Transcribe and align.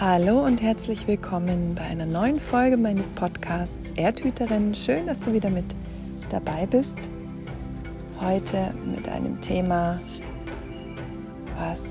Hallo 0.00 0.44
und 0.44 0.62
herzlich 0.62 1.08
willkommen 1.08 1.74
bei 1.74 1.82
einer 1.82 2.06
neuen 2.06 2.38
Folge 2.38 2.76
meines 2.76 3.10
Podcasts 3.10 3.90
Erdhüterin. 3.96 4.72
Schön, 4.72 5.08
dass 5.08 5.18
du 5.18 5.32
wieder 5.32 5.50
mit 5.50 5.64
dabei 6.28 6.66
bist. 6.66 7.10
Heute 8.20 8.72
mit 8.94 9.08
einem 9.08 9.40
Thema, 9.40 10.00
was 11.58 11.82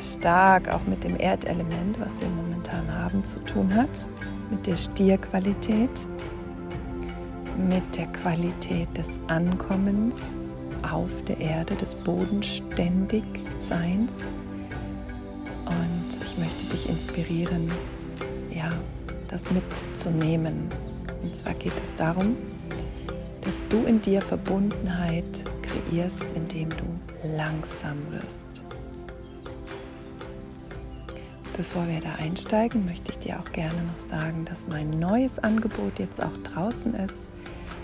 stark 0.00 0.68
auch 0.68 0.84
mit 0.88 1.04
dem 1.04 1.14
Erdelement, 1.14 2.00
was 2.00 2.20
wir 2.20 2.28
momentan 2.28 2.92
haben, 2.92 3.22
zu 3.22 3.38
tun 3.44 3.72
hat. 3.72 4.04
Mit 4.50 4.66
der 4.66 4.74
Stierqualität, 4.74 6.04
mit 7.56 7.96
der 7.96 8.06
Qualität 8.06 8.88
des 8.98 9.20
Ankommens 9.28 10.34
auf 10.82 11.10
der 11.28 11.38
Erde, 11.38 11.76
des 11.76 11.94
Bodenständigseins 11.94 14.10
ich 16.22 16.36
möchte 16.38 16.66
dich 16.66 16.88
inspirieren, 16.88 17.70
ja, 18.54 18.70
das 19.28 19.50
mitzunehmen. 19.50 20.68
Und 21.22 21.34
zwar 21.34 21.54
geht 21.54 21.80
es 21.80 21.94
darum, 21.94 22.36
dass 23.42 23.66
du 23.68 23.84
in 23.84 24.00
dir 24.00 24.20
Verbundenheit 24.20 25.44
kreierst, 25.62 26.32
indem 26.32 26.70
du 26.70 27.28
langsam 27.36 27.98
wirst. 28.10 28.64
Bevor 31.56 31.86
wir 31.86 32.00
da 32.00 32.14
einsteigen, 32.14 32.86
möchte 32.86 33.12
ich 33.12 33.18
dir 33.18 33.38
auch 33.38 33.52
gerne 33.52 33.82
noch 33.82 33.98
sagen, 33.98 34.44
dass 34.46 34.66
mein 34.68 34.90
neues 34.90 35.38
Angebot 35.38 35.98
jetzt 35.98 36.22
auch 36.22 36.36
draußen 36.44 36.94
ist 36.94 37.28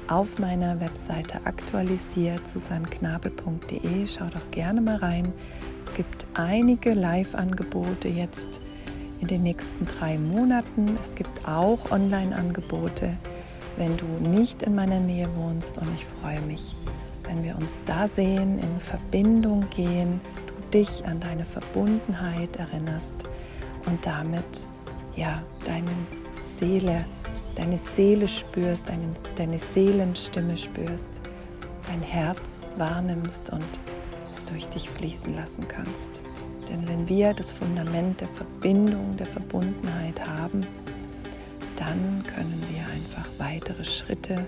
auf 0.09 0.39
meiner 0.39 0.81
Webseite 0.81 1.41
aktualisiert, 1.45 2.49
susanknabe.de. 2.49 4.07
Schau 4.07 4.25
doch 4.25 4.51
gerne 4.51 4.81
mal 4.81 4.97
rein. 4.97 5.33
Es 5.81 5.93
gibt 5.95 6.27
einige 6.35 6.93
Live-Angebote 6.93 8.09
jetzt 8.09 8.61
in 9.21 9.29
den 9.29 9.43
nächsten 9.43 9.87
drei 9.87 10.19
Monaten. 10.19 10.99
Es 11.01 11.15
gibt 11.15 11.47
auch 11.47 11.91
Online-Angebote, 11.91 13.17
wenn 13.77 13.97
du 13.97 14.07
nicht 14.31 14.63
in 14.63 14.75
meiner 14.75 15.01
Nähe 15.01 15.29
wohnst. 15.37 15.79
Und 15.79 15.89
ich 15.95 16.05
freue 16.05 16.41
mich, 16.43 16.77
wenn 17.25 17.43
wir 17.43 17.57
uns 17.57 17.83
da 17.85 18.09
sehen, 18.09 18.59
in 18.59 18.81
Verbindung 18.81 19.65
gehen, 19.75 20.21
du 20.47 20.59
dich 20.79 21.05
an 21.07 21.21
deine 21.21 21.45
Verbundenheit 21.45 22.57
erinnerst 22.57 23.25
und 23.87 24.05
damit 24.05 24.69
ja 25.17 25.43
deine 25.65 25.91
Seele, 26.43 27.05
deine 27.55 27.79
Seele 27.79 28.29
spürst, 28.29 28.89
deine, 28.89 29.15
deine 29.37 29.59
Seelenstimme 29.59 30.57
spürst, 30.57 31.13
dein 31.89 32.03
Herz 32.03 32.69
wahrnimmst 32.77 33.51
und 33.51 33.83
es 34.39 34.45
durch 34.45 34.67
dich 34.69 34.89
fließen 34.89 35.35
lassen 35.35 35.67
kannst. 35.69 36.23
Denn 36.69 36.87
wenn 36.87 37.09
wir 37.09 37.35
das 37.35 37.51
Fundament 37.51 38.21
der 38.21 38.29
Verbindung, 38.29 39.17
der 39.17 39.27
Verbundenheit 39.27 40.27
haben, 40.29 40.61
dann 41.77 42.23
können 42.25 42.63
wir 42.71 42.87
einfach 42.89 43.29
weitere 43.39 43.85
Schritte 43.85 44.47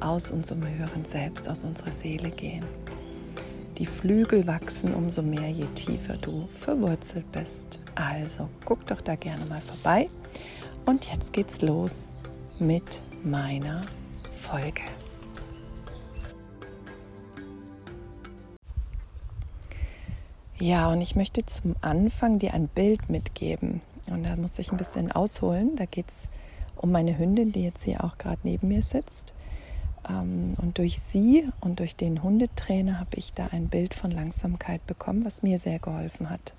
aus 0.00 0.30
unserem 0.30 0.66
höheren 0.66 1.04
Selbst, 1.04 1.48
aus 1.48 1.64
unserer 1.64 1.92
Seele 1.92 2.30
gehen. 2.30 2.64
Die 3.76 3.86
Flügel 3.86 4.46
wachsen 4.46 4.92
umso 4.94 5.22
mehr, 5.22 5.50
je 5.50 5.66
tiefer 5.74 6.16
du 6.16 6.48
verwurzelt 6.54 7.30
bist. 7.30 7.80
Also 7.94 8.48
guck 8.64 8.86
doch 8.86 9.00
da 9.00 9.14
gerne 9.14 9.44
mal 9.46 9.60
vorbei. 9.60 10.08
Und 10.84 11.08
jetzt 11.12 11.32
geht's 11.32 11.62
los 11.62 12.14
mit 12.58 13.02
meiner 13.22 13.82
Folge. 14.32 14.82
Ja, 20.60 20.88
und 20.88 21.00
ich 21.00 21.14
möchte 21.14 21.46
zum 21.46 21.76
Anfang 21.82 22.40
dir 22.40 22.52
ein 22.52 22.66
Bild 22.66 23.08
mitgeben. 23.08 23.80
Und 24.10 24.24
da 24.24 24.34
muss 24.34 24.58
ich 24.58 24.72
ein 24.72 24.76
bisschen 24.76 25.12
ausholen. 25.12 25.76
Da 25.76 25.84
geht 25.84 26.08
es 26.08 26.28
um 26.76 26.90
meine 26.90 27.16
Hündin, 27.16 27.52
die 27.52 27.62
jetzt 27.62 27.84
hier 27.84 28.02
auch 28.02 28.18
gerade 28.18 28.40
neben 28.42 28.68
mir 28.68 28.82
sitzt. 28.82 29.34
Ähm, 30.08 30.54
und 30.56 30.78
durch 30.78 30.98
sie 30.98 31.48
und 31.60 31.78
durch 31.78 31.94
den 31.94 32.22
Hundetrainer 32.24 32.98
habe 32.98 33.10
ich 33.14 33.34
da 33.34 33.48
ein 33.52 33.68
Bild 33.68 33.94
von 33.94 34.10
Langsamkeit 34.10 34.84
bekommen, 34.86 35.24
was 35.24 35.42
mir 35.42 35.58
sehr 35.58 35.78
geholfen 35.78 36.28
hat. 36.28 36.54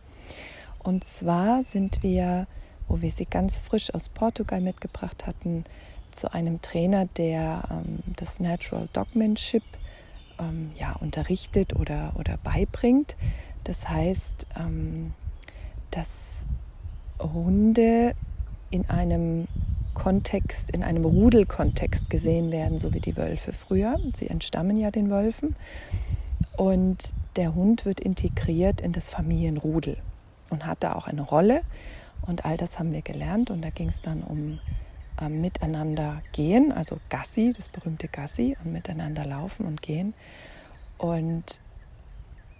Und 0.79 1.03
zwar 1.03 1.63
sind 1.63 2.01
wir, 2.01 2.47
wo 2.87 3.01
wir 3.01 3.11
sie 3.11 3.25
ganz 3.25 3.57
frisch 3.57 3.93
aus 3.93 4.07
Portugal 4.07 4.61
mitgebracht 4.61 5.27
hatten, 5.27 5.65
zu 6.11 6.33
einem 6.33 6.61
Trainer, 6.61 7.05
der 7.17 7.63
ähm, 7.69 7.99
das 8.15 8.39
Natural 8.39 8.87
Dogmanship 8.93 9.63
ähm, 10.39 10.71
ja, 10.79 10.93
unterrichtet 10.93 11.75
oder, 11.75 12.13
oder 12.17 12.37
beibringt. 12.37 13.15
Das 13.69 13.87
heißt, 13.87 14.47
ähm, 14.59 15.13
dass 15.91 16.47
Hunde 17.19 18.15
in 18.71 18.89
einem 18.89 19.47
Kontext, 19.93 20.71
in 20.71 20.81
einem 20.81 21.05
Rudelkontext 21.05 22.09
gesehen 22.09 22.51
werden, 22.51 22.79
so 22.79 22.95
wie 22.95 22.99
die 22.99 23.15
Wölfe 23.15 23.53
früher. 23.53 23.99
Sie 24.15 24.27
entstammen 24.27 24.75
ja 24.77 24.89
den 24.89 25.11
Wölfen. 25.11 25.55
Und 26.57 27.13
der 27.35 27.53
Hund 27.53 27.85
wird 27.85 27.99
integriert 27.99 28.81
in 28.81 28.91
das 28.91 29.07
Familienrudel 29.07 29.97
und 30.49 30.65
hat 30.65 30.83
da 30.83 30.95
auch 30.95 31.05
eine 31.05 31.21
Rolle. 31.21 31.61
Und 32.25 32.45
all 32.45 32.57
das 32.57 32.79
haben 32.79 32.91
wir 32.91 33.03
gelernt. 33.03 33.51
Und 33.51 33.61
da 33.61 33.69
ging 33.69 33.89
es 33.89 34.01
dann 34.01 34.23
um 34.23 34.57
äh, 35.21 35.29
miteinander 35.29 36.23
gehen, 36.31 36.71
also 36.71 36.97
Gassi, 37.09 37.53
das 37.55 37.69
berühmte 37.69 38.07
Gassi, 38.07 38.57
und 38.65 38.73
miteinander 38.73 39.25
laufen 39.25 39.67
und 39.67 39.83
gehen. 39.83 40.15
Und 40.97 41.61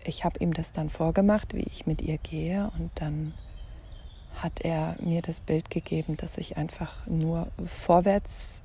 ich 0.04 0.24
habe 0.24 0.40
ihm 0.40 0.54
das 0.54 0.72
dann 0.72 0.90
vorgemacht, 0.90 1.54
wie 1.54 1.64
ich 1.64 1.86
mit 1.86 2.02
ihr 2.02 2.18
gehe. 2.18 2.72
Und 2.78 2.92
dann 2.96 3.34
hat 4.36 4.62
er 4.62 4.96
mir 5.02 5.22
das 5.22 5.40
Bild 5.40 5.70
gegeben, 5.70 6.18
dass 6.18 6.38
ich 6.38 6.58
einfach 6.58 7.06
nur 7.08 7.48
vorwärts 7.66 8.64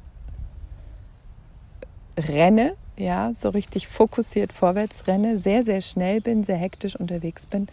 renne, 2.17 2.77
ja, 2.97 3.33
so 3.34 3.49
richtig 3.49 3.89
fokussiert 3.89 4.53
vorwärts 4.53 5.09
renne, 5.09 5.37
sehr, 5.37 5.65
sehr 5.65 5.81
schnell 5.81 6.21
bin, 6.21 6.45
sehr 6.45 6.56
hektisch 6.56 6.95
unterwegs 6.95 7.47
bin. 7.47 7.66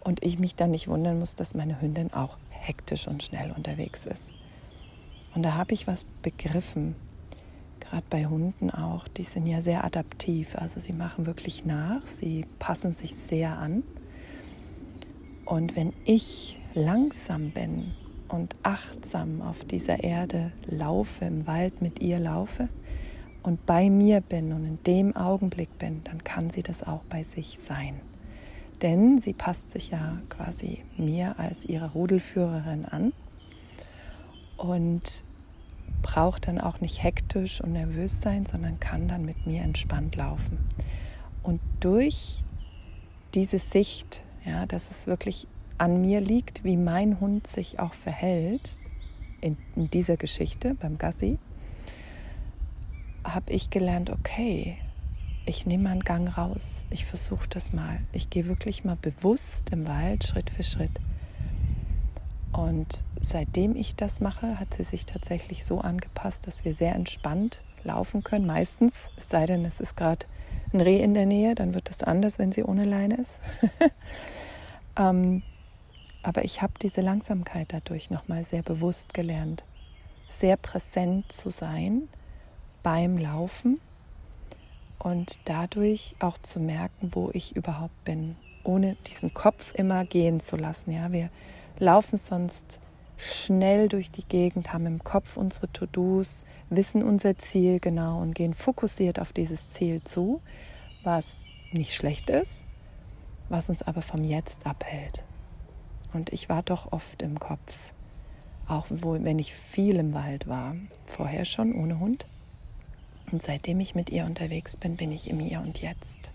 Und 0.00 0.22
ich 0.22 0.38
mich 0.38 0.54
dann 0.54 0.70
nicht 0.70 0.88
wundern 0.88 1.18
muss, 1.18 1.34
dass 1.34 1.54
meine 1.54 1.80
Hündin 1.80 2.12
auch 2.12 2.36
hektisch 2.50 3.08
und 3.08 3.22
schnell 3.22 3.52
unterwegs 3.56 4.06
ist. 4.06 4.32
Und 5.34 5.42
da 5.42 5.54
habe 5.54 5.72
ich 5.72 5.86
was 5.86 6.04
begriffen 6.04 6.96
gerade 7.90 8.06
bei 8.08 8.26
Hunden 8.26 8.70
auch, 8.70 9.08
die 9.08 9.24
sind 9.24 9.46
ja 9.46 9.60
sehr 9.60 9.84
adaptiv. 9.84 10.54
Also 10.54 10.80
sie 10.80 10.92
machen 10.92 11.26
wirklich 11.26 11.64
nach, 11.64 12.06
sie 12.06 12.46
passen 12.58 12.94
sich 12.94 13.14
sehr 13.16 13.58
an. 13.58 13.82
Und 15.44 15.74
wenn 15.74 15.92
ich 16.04 16.58
langsam 16.74 17.50
bin 17.50 17.92
und 18.28 18.54
achtsam 18.62 19.42
auf 19.42 19.64
dieser 19.64 20.04
Erde 20.04 20.52
laufe, 20.66 21.24
im 21.24 21.46
Wald 21.48 21.82
mit 21.82 22.00
ihr 22.00 22.20
laufe 22.20 22.68
und 23.42 23.66
bei 23.66 23.90
mir 23.90 24.20
bin 24.20 24.52
und 24.52 24.64
in 24.64 24.78
dem 24.84 25.16
Augenblick 25.16 25.76
bin, 25.78 26.04
dann 26.04 26.22
kann 26.22 26.50
sie 26.50 26.62
das 26.62 26.84
auch 26.84 27.02
bei 27.08 27.24
sich 27.24 27.58
sein. 27.58 28.00
Denn 28.82 29.20
sie 29.20 29.32
passt 29.32 29.72
sich 29.72 29.90
ja 29.90 30.18
quasi 30.28 30.84
mir 30.96 31.38
als 31.38 31.64
ihre 31.64 31.90
Rudelführerin 31.90 32.84
an. 32.84 33.12
Und 34.56 35.24
braucht 36.02 36.48
dann 36.48 36.60
auch 36.60 36.80
nicht 36.80 37.02
hektisch 37.02 37.60
und 37.60 37.72
nervös 37.72 38.20
sein, 38.20 38.46
sondern 38.46 38.80
kann 38.80 39.08
dann 39.08 39.24
mit 39.24 39.46
mir 39.46 39.62
entspannt 39.62 40.16
laufen. 40.16 40.58
Und 41.42 41.60
durch 41.80 42.42
diese 43.34 43.58
Sicht, 43.58 44.24
ja, 44.44 44.66
dass 44.66 44.90
es 44.90 45.06
wirklich 45.06 45.46
an 45.78 46.00
mir 46.00 46.20
liegt, 46.20 46.64
wie 46.64 46.76
mein 46.76 47.20
Hund 47.20 47.46
sich 47.46 47.78
auch 47.78 47.94
verhält 47.94 48.76
in, 49.40 49.56
in 49.76 49.88
dieser 49.90 50.16
Geschichte 50.16 50.74
beim 50.74 50.98
Gassi, 50.98 51.38
habe 53.24 53.52
ich 53.52 53.70
gelernt, 53.70 54.10
okay, 54.10 54.76
ich 55.46 55.66
nehme 55.66 55.84
mal 55.84 55.90
einen 55.92 56.04
Gang 56.04 56.36
raus, 56.36 56.86
ich 56.90 57.04
versuche 57.06 57.48
das 57.48 57.72
mal, 57.72 58.00
ich 58.12 58.30
gehe 58.30 58.46
wirklich 58.46 58.84
mal 58.84 58.96
bewusst 59.00 59.70
im 59.70 59.86
Wald 59.86 60.24
Schritt 60.24 60.50
für 60.50 60.62
Schritt 60.62 61.00
und 62.60 63.04
seitdem 63.20 63.74
ich 63.74 63.96
das 63.96 64.20
mache, 64.20 64.60
hat 64.60 64.74
sie 64.74 64.82
sich 64.82 65.06
tatsächlich 65.06 65.64
so 65.64 65.80
angepasst, 65.80 66.46
dass 66.46 66.64
wir 66.64 66.74
sehr 66.74 66.94
entspannt 66.94 67.62
laufen 67.84 68.22
können. 68.22 68.46
Meistens, 68.46 69.10
es 69.16 69.28
sei 69.28 69.46
denn, 69.46 69.64
es 69.64 69.80
ist 69.80 69.96
gerade 69.96 70.26
ein 70.72 70.80
Reh 70.80 71.02
in 71.02 71.14
der 71.14 71.26
Nähe, 71.26 71.54
dann 71.54 71.74
wird 71.74 71.90
es 71.90 72.02
anders, 72.02 72.38
wenn 72.38 72.52
sie 72.52 72.62
ohne 72.62 72.84
Leine 72.84 73.16
ist. 73.16 73.38
ähm, 74.96 75.42
aber 76.22 76.44
ich 76.44 76.60
habe 76.60 76.74
diese 76.80 77.00
Langsamkeit 77.00 77.72
dadurch 77.72 78.10
nochmal 78.10 78.44
sehr 78.44 78.62
bewusst 78.62 79.14
gelernt, 79.14 79.64
sehr 80.28 80.56
präsent 80.56 81.32
zu 81.32 81.50
sein 81.50 82.08
beim 82.82 83.16
Laufen 83.16 83.80
und 84.98 85.40
dadurch 85.46 86.14
auch 86.20 86.36
zu 86.38 86.60
merken, 86.60 87.10
wo 87.14 87.30
ich 87.32 87.56
überhaupt 87.56 88.04
bin, 88.04 88.36
ohne 88.64 88.96
diesen 89.06 89.32
Kopf 89.32 89.74
immer 89.74 90.04
gehen 90.04 90.40
zu 90.40 90.56
lassen. 90.56 90.92
Ja, 90.92 91.10
wir 91.10 91.30
laufen 91.80 92.16
sonst 92.16 92.80
schnell 93.16 93.88
durch 93.88 94.10
die 94.10 94.24
Gegend, 94.24 94.72
haben 94.72 94.86
im 94.86 95.02
Kopf 95.02 95.36
unsere 95.36 95.70
To-Dos, 95.72 96.44
wissen 96.70 97.02
unser 97.02 97.36
Ziel 97.36 97.80
genau 97.80 98.20
und 98.20 98.34
gehen 98.34 98.54
fokussiert 98.54 99.18
auf 99.18 99.32
dieses 99.32 99.70
Ziel 99.70 100.02
zu, 100.04 100.40
was 101.02 101.42
nicht 101.72 101.94
schlecht 101.94 102.30
ist, 102.30 102.64
was 103.48 103.68
uns 103.68 103.82
aber 103.82 104.02
vom 104.02 104.24
Jetzt 104.24 104.66
abhält. 104.66 105.24
Und 106.12 106.32
ich 106.32 106.48
war 106.48 106.62
doch 106.62 106.92
oft 106.92 107.22
im 107.22 107.38
Kopf. 107.38 107.76
auch 108.68 108.86
wo, 108.88 109.14
wenn 109.14 109.40
ich 109.40 109.52
viel 109.52 109.96
im 109.96 110.14
Wald 110.14 110.46
war, 110.46 110.76
vorher 111.04 111.44
schon 111.44 111.74
ohne 111.74 111.98
Hund. 111.98 112.26
Und 113.32 113.42
seitdem 113.42 113.80
ich 113.80 113.96
mit 113.96 114.10
ihr 114.10 114.24
unterwegs 114.24 114.76
bin, 114.76 114.96
bin 114.96 115.10
ich 115.10 115.28
im 115.28 115.40
Hier 115.40 115.60
und 115.60 115.82
Jetzt 115.82 116.30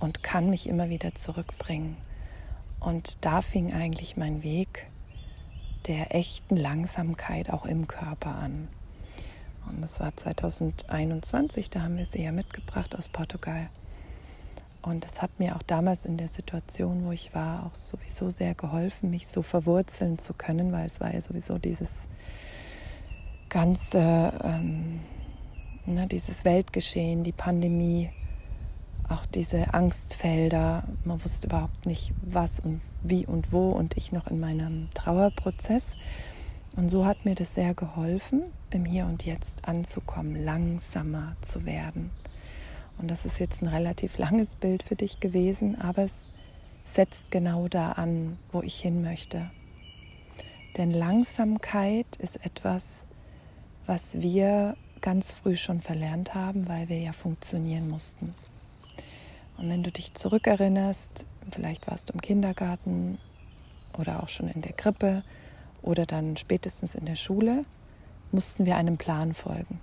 und 0.00 0.22
kann 0.22 0.48
mich 0.50 0.68
immer 0.68 0.88
wieder 0.88 1.14
zurückbringen. 1.14 1.96
Und 2.84 3.24
da 3.24 3.40
fing 3.40 3.72
eigentlich 3.72 4.16
mein 4.18 4.42
Weg 4.42 4.88
der 5.86 6.14
echten 6.14 6.56
Langsamkeit 6.56 7.50
auch 7.50 7.64
im 7.64 7.86
Körper 7.86 8.34
an. 8.34 8.68
Und 9.68 9.80
das 9.80 10.00
war 10.00 10.14
2021, 10.14 11.70
da 11.70 11.82
haben 11.82 11.96
wir 11.96 12.04
sie 12.04 12.22
ja 12.22 12.32
mitgebracht 12.32 12.94
aus 12.94 13.08
Portugal. 13.08 13.70
Und 14.82 15.04
das 15.04 15.22
hat 15.22 15.30
mir 15.38 15.56
auch 15.56 15.62
damals 15.62 16.04
in 16.04 16.18
der 16.18 16.28
Situation, 16.28 17.06
wo 17.06 17.12
ich 17.12 17.34
war, 17.34 17.64
auch 17.64 17.74
sowieso 17.74 18.28
sehr 18.28 18.54
geholfen, 18.54 19.08
mich 19.08 19.28
so 19.28 19.40
verwurzeln 19.40 20.18
zu 20.18 20.34
können, 20.34 20.72
weil 20.72 20.84
es 20.84 21.00
war 21.00 21.14
ja 21.14 21.22
sowieso 21.22 21.56
dieses 21.56 22.08
ganze, 23.48 24.32
ähm, 24.44 25.00
ne, 25.86 26.06
dieses 26.06 26.44
Weltgeschehen, 26.44 27.24
die 27.24 27.32
Pandemie, 27.32 28.10
auch 29.08 29.26
diese 29.26 29.74
Angstfelder. 29.74 30.84
Man 31.04 31.22
wusste 31.22 31.46
überhaupt 31.46 31.86
nicht, 31.86 32.12
was 32.22 32.60
und 32.60 32.80
wie 33.02 33.26
und 33.26 33.52
wo 33.52 33.70
und 33.70 33.96
ich 33.96 34.12
noch 34.12 34.26
in 34.26 34.40
meinem 34.40 34.88
Trauerprozess. 34.94 35.96
Und 36.76 36.90
so 36.90 37.06
hat 37.06 37.24
mir 37.24 37.34
das 37.34 37.54
sehr 37.54 37.74
geholfen, 37.74 38.42
im 38.70 38.84
Hier 38.84 39.06
und 39.06 39.24
Jetzt 39.24 39.68
anzukommen, 39.68 40.42
langsamer 40.42 41.36
zu 41.40 41.64
werden. 41.64 42.10
Und 42.98 43.10
das 43.10 43.24
ist 43.24 43.38
jetzt 43.38 43.62
ein 43.62 43.68
relativ 43.68 44.18
langes 44.18 44.56
Bild 44.56 44.82
für 44.82 44.96
dich 44.96 45.20
gewesen, 45.20 45.80
aber 45.80 46.02
es 46.02 46.32
setzt 46.84 47.30
genau 47.30 47.68
da 47.68 47.92
an, 47.92 48.38
wo 48.52 48.62
ich 48.62 48.76
hin 48.76 49.02
möchte. 49.02 49.50
Denn 50.76 50.90
Langsamkeit 50.90 52.16
ist 52.16 52.44
etwas, 52.44 53.06
was 53.86 54.20
wir 54.20 54.76
ganz 55.00 55.30
früh 55.30 55.56
schon 55.56 55.80
verlernt 55.80 56.34
haben, 56.34 56.68
weil 56.68 56.88
wir 56.88 56.98
ja 56.98 57.12
funktionieren 57.12 57.88
mussten. 57.88 58.34
Und 59.56 59.68
wenn 59.68 59.82
du 59.82 59.90
dich 59.90 60.14
zurückerinnerst, 60.14 61.26
vielleicht 61.50 61.86
warst 61.88 62.08
du 62.08 62.14
im 62.14 62.20
Kindergarten 62.20 63.18
oder 63.98 64.22
auch 64.22 64.28
schon 64.28 64.48
in 64.48 64.62
der 64.62 64.72
Krippe 64.72 65.22
oder 65.82 66.06
dann 66.06 66.36
spätestens 66.36 66.94
in 66.94 67.04
der 67.04 67.14
Schule, 67.14 67.64
mussten 68.32 68.66
wir 68.66 68.76
einem 68.76 68.96
Plan 68.96 69.34
folgen. 69.34 69.80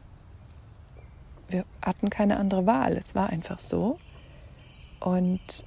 Wir 1.47 1.65
hatten 1.81 2.09
keine 2.09 2.37
andere 2.37 2.65
Wahl, 2.65 2.97
es 2.97 3.15
war 3.15 3.29
einfach 3.29 3.59
so 3.59 3.99
und 4.99 5.65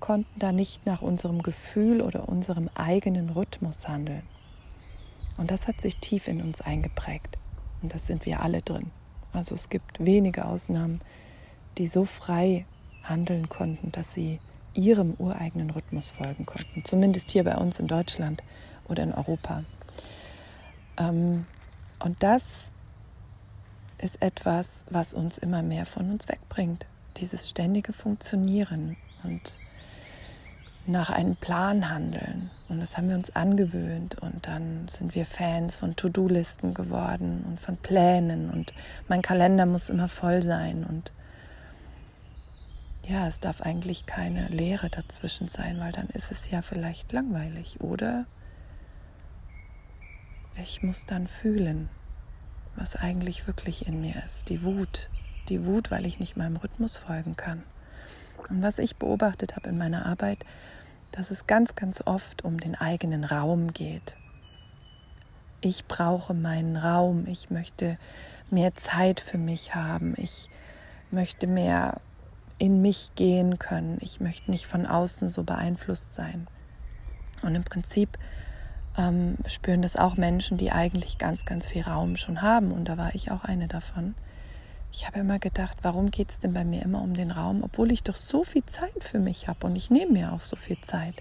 konnten 0.00 0.38
da 0.38 0.52
nicht 0.52 0.84
nach 0.86 1.02
unserem 1.02 1.42
Gefühl 1.42 2.02
oder 2.02 2.28
unserem 2.28 2.68
eigenen 2.74 3.30
Rhythmus 3.30 3.88
handeln. 3.88 4.22
Und 5.36 5.50
das 5.50 5.66
hat 5.66 5.80
sich 5.80 5.96
tief 5.96 6.28
in 6.28 6.42
uns 6.42 6.60
eingeprägt. 6.60 7.38
Und 7.82 7.94
das 7.94 8.06
sind 8.06 8.26
wir 8.26 8.42
alle 8.42 8.62
drin. 8.62 8.90
Also 9.32 9.54
es 9.54 9.68
gibt 9.68 10.04
wenige 10.04 10.44
Ausnahmen, 10.44 11.00
die 11.78 11.88
so 11.88 12.04
frei 12.04 12.66
handeln 13.04 13.48
konnten, 13.48 13.92
dass 13.92 14.12
sie 14.12 14.40
ihrem 14.74 15.14
ureigenen 15.18 15.70
Rhythmus 15.70 16.10
folgen 16.10 16.46
konnten. 16.46 16.84
Zumindest 16.84 17.30
hier 17.30 17.44
bei 17.44 17.56
uns 17.56 17.78
in 17.78 17.86
Deutschland 17.86 18.42
oder 18.88 19.02
in 19.02 19.12
Europa. 19.12 19.64
Ähm, 20.98 21.46
und 22.00 22.22
das 22.22 22.44
ist 23.98 24.20
etwas, 24.20 24.84
was 24.90 25.14
uns 25.14 25.38
immer 25.38 25.62
mehr 25.62 25.86
von 25.86 26.10
uns 26.10 26.28
wegbringt. 26.28 26.86
Dieses 27.16 27.48
ständige 27.48 27.92
Funktionieren 27.92 28.96
und 29.22 29.58
nach 30.86 31.10
einem 31.10 31.36
Plan 31.36 31.88
handeln. 31.90 32.50
Und 32.68 32.80
das 32.80 32.96
haben 32.96 33.08
wir 33.08 33.16
uns 33.16 33.34
angewöhnt. 33.34 34.16
Und 34.20 34.46
dann 34.46 34.86
sind 34.88 35.14
wir 35.14 35.24
Fans 35.24 35.76
von 35.76 35.96
To-Do-Listen 35.96 36.74
geworden 36.74 37.44
und 37.46 37.60
von 37.60 37.76
Plänen. 37.76 38.50
Und 38.50 38.74
mein 39.08 39.22
Kalender 39.22 39.64
muss 39.64 39.88
immer 39.88 40.08
voll 40.08 40.42
sein. 40.42 40.84
Und 40.84 41.12
ja, 43.08 43.26
es 43.26 43.40
darf 43.40 43.60
eigentlich 43.60 44.06
keine 44.06 44.48
Leere 44.48 44.90
dazwischen 44.90 45.48
sein, 45.48 45.80
weil 45.80 45.92
dann 45.92 46.08
ist 46.08 46.30
es 46.30 46.50
ja 46.50 46.62
vielleicht 46.62 47.12
langweilig. 47.12 47.80
Oder 47.80 48.26
ich 50.56 50.82
muss 50.82 51.04
dann 51.06 51.26
fühlen, 51.26 51.88
was 52.76 52.96
eigentlich 52.96 53.46
wirklich 53.46 53.86
in 53.86 54.00
mir 54.00 54.22
ist. 54.24 54.48
Die 54.48 54.62
Wut. 54.62 55.10
Die 55.48 55.66
Wut, 55.66 55.90
weil 55.90 56.06
ich 56.06 56.20
nicht 56.20 56.36
meinem 56.36 56.56
Rhythmus 56.56 56.96
folgen 56.96 57.36
kann. 57.36 57.62
Und 58.48 58.62
was 58.62 58.78
ich 58.78 58.96
beobachtet 58.96 59.56
habe 59.56 59.68
in 59.68 59.78
meiner 59.78 60.06
Arbeit, 60.06 60.44
dass 61.12 61.30
es 61.30 61.46
ganz, 61.46 61.74
ganz 61.74 62.02
oft 62.04 62.44
um 62.44 62.58
den 62.58 62.74
eigenen 62.74 63.24
Raum 63.24 63.72
geht. 63.72 64.16
Ich 65.60 65.86
brauche 65.86 66.34
meinen 66.34 66.76
Raum. 66.76 67.26
Ich 67.26 67.50
möchte 67.50 67.98
mehr 68.50 68.74
Zeit 68.74 69.20
für 69.20 69.38
mich 69.38 69.74
haben. 69.74 70.14
Ich 70.16 70.50
möchte 71.10 71.46
mehr 71.46 72.00
in 72.58 72.82
mich 72.82 73.14
gehen 73.14 73.58
können. 73.58 73.98
Ich 74.00 74.20
möchte 74.20 74.50
nicht 74.50 74.66
von 74.66 74.86
außen 74.86 75.30
so 75.30 75.42
beeinflusst 75.42 76.14
sein. 76.14 76.46
Und 77.42 77.54
im 77.54 77.64
Prinzip 77.64 78.18
ähm, 78.96 79.36
spüren 79.46 79.82
das 79.82 79.96
auch 79.96 80.16
Menschen, 80.16 80.56
die 80.56 80.70
eigentlich 80.70 81.18
ganz, 81.18 81.44
ganz 81.44 81.66
viel 81.66 81.82
Raum 81.82 82.16
schon 82.16 82.42
haben. 82.42 82.72
Und 82.72 82.86
da 82.86 82.96
war 82.96 83.14
ich 83.14 83.30
auch 83.30 83.44
eine 83.44 83.68
davon. 83.68 84.14
Ich 84.92 85.06
habe 85.06 85.18
immer 85.18 85.40
gedacht, 85.40 85.78
warum 85.82 86.12
geht 86.12 86.30
es 86.30 86.38
denn 86.38 86.54
bei 86.54 86.64
mir 86.64 86.82
immer 86.82 87.02
um 87.02 87.14
den 87.14 87.32
Raum, 87.32 87.64
obwohl 87.64 87.90
ich 87.90 88.04
doch 88.04 88.14
so 88.14 88.44
viel 88.44 88.64
Zeit 88.66 89.02
für 89.02 89.18
mich 89.18 89.48
habe 89.48 89.66
und 89.66 89.74
ich 89.74 89.90
nehme 89.90 90.12
mir 90.12 90.32
auch 90.32 90.40
so 90.40 90.54
viel 90.54 90.80
Zeit. 90.82 91.20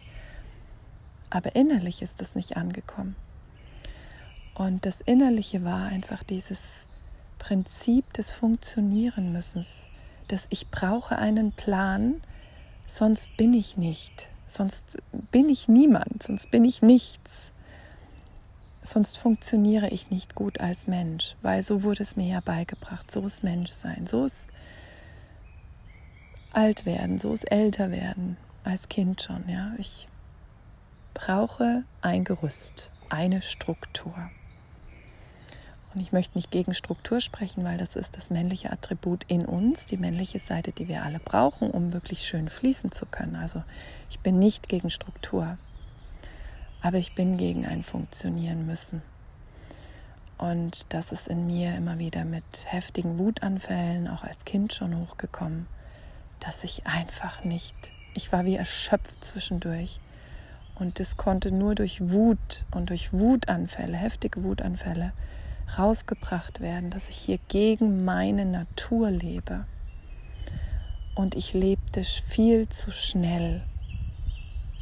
Aber 1.31 1.55
innerlich 1.55 2.03
ist 2.03 2.21
das 2.21 2.35
nicht 2.35 2.55
angekommen. 2.55 3.15
Und 4.53 4.85
das 4.85 5.01
Innerliche 5.01 5.63
war 5.63 5.87
einfach 5.87 6.21
dieses 6.21 6.85
Prinzip 7.39 8.13
des 8.13 8.29
Funktionierenmüssens, 8.29 9.89
dass 10.27 10.47
ich 10.49 10.69
brauche 10.69 11.17
einen 11.17 11.51
Plan, 11.51 12.21
sonst 12.87 13.37
bin 13.37 13.53
ich 13.53 13.77
nicht, 13.77 14.27
sonst 14.47 14.97
bin 15.31 15.49
ich 15.49 15.67
niemand, 15.67 16.23
sonst 16.23 16.51
bin 16.51 16.65
ich 16.65 16.81
nichts 16.81 17.53
sonst 18.83 19.17
funktioniere 19.17 19.89
ich 19.89 20.09
nicht 20.09 20.35
gut 20.35 20.59
als 20.59 20.87
Mensch, 20.87 21.35
weil 21.41 21.61
so 21.61 21.83
wurde 21.83 22.03
es 22.03 22.15
mir 22.15 22.27
ja 22.27 22.39
beigebracht, 22.41 23.09
so 23.09 23.25
ist 23.25 23.43
Menschsein, 23.43 24.05
so 24.05 24.25
ist 24.25 24.49
alt 26.51 26.85
werden, 26.85 27.17
so 27.17 27.33
ist 27.33 27.49
älter 27.51 27.91
werden, 27.91 28.37
als 28.63 28.89
Kind 28.89 29.21
schon, 29.21 29.47
ja. 29.47 29.73
Ich 29.77 30.07
brauche 31.13 31.83
ein 32.01 32.23
Gerüst, 32.23 32.91
eine 33.09 33.41
Struktur. 33.41 34.13
Und 35.93 36.01
ich 36.01 36.11
möchte 36.11 36.37
nicht 36.37 36.51
gegen 36.51 36.73
Struktur 36.73 37.21
sprechen, 37.21 37.63
weil 37.63 37.77
das 37.77 37.95
ist 37.95 38.17
das 38.17 38.29
männliche 38.29 38.71
Attribut 38.71 39.25
in 39.27 39.45
uns, 39.45 39.85
die 39.85 39.97
männliche 39.97 40.39
Seite, 40.39 40.71
die 40.71 40.87
wir 40.87 41.03
alle 41.03 41.19
brauchen, 41.19 41.69
um 41.69 41.93
wirklich 41.93 42.25
schön 42.25 42.49
fließen 42.49 42.91
zu 42.91 43.05
können. 43.05 43.35
Also 43.35 43.63
ich 44.09 44.19
bin 44.19 44.39
nicht 44.39 44.69
gegen 44.69 44.89
Struktur 44.89 45.57
aber 46.83 46.97
ich 46.97 47.15
bin 47.15 47.37
gegen 47.37 47.65
ein 47.65 47.81
Funktionieren 47.81 48.65
müssen. 48.65 49.01
Und 50.37 50.93
das 50.93 51.13
ist 51.13 51.29
in 51.29 51.47
mir 51.47 51.73
immer 51.75 51.97
wieder 51.97 52.25
mit 52.25 52.43
heftigen 52.65 53.17
Wutanfällen, 53.17 54.09
auch 54.09 54.25
als 54.25 54.43
Kind 54.43 54.73
schon 54.73 54.99
hochgekommen, 54.99 55.65
dass 56.41 56.65
ich 56.65 56.85
einfach 56.85 57.45
nicht, 57.45 57.73
ich 58.13 58.33
war 58.33 58.43
wie 58.43 58.57
erschöpft 58.57 59.23
zwischendurch. 59.23 60.01
Und 60.75 60.99
das 60.99 61.15
konnte 61.15 61.51
nur 61.51 61.73
durch 61.73 62.11
Wut 62.11 62.65
und 62.71 62.89
durch 62.89 63.13
Wutanfälle, 63.13 63.95
heftige 63.95 64.43
Wutanfälle, 64.43 65.13
rausgebracht 65.77 66.61
werden, 66.61 66.89
dass 66.89 67.09
ich 67.09 67.15
hier 67.15 67.39
gegen 67.47 68.05
meine 68.05 68.45
Natur 68.45 69.11
lebe. 69.11 69.65
Und 71.15 71.35
ich 71.35 71.53
lebte 71.53 72.03
viel 72.03 72.67
zu 72.69 72.91
schnell 72.91 73.63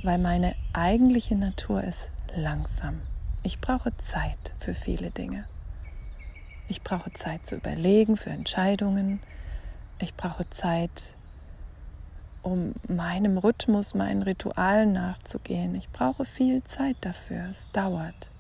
weil 0.03 0.17
meine 0.17 0.55
eigentliche 0.73 1.35
Natur 1.35 1.83
ist 1.83 2.09
langsam. 2.35 3.01
Ich 3.43 3.59
brauche 3.59 3.95
Zeit 3.97 4.53
für 4.59 4.73
viele 4.73 5.11
Dinge. 5.11 5.45
Ich 6.67 6.81
brauche 6.81 7.11
Zeit 7.13 7.45
zu 7.45 7.55
überlegen, 7.55 8.17
für 8.17 8.29
Entscheidungen. 8.29 9.19
Ich 9.99 10.15
brauche 10.15 10.49
Zeit, 10.49 11.15
um 12.41 12.73
meinem 12.87 13.37
Rhythmus, 13.37 13.93
meinen 13.93 14.23
Ritualen 14.23 14.93
nachzugehen. 14.93 15.75
Ich 15.75 15.89
brauche 15.89 16.25
viel 16.25 16.63
Zeit 16.63 16.97
dafür. 17.01 17.49
Es 17.51 17.69
dauert. 17.71 18.30